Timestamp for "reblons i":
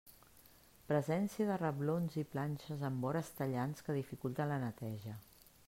1.61-2.25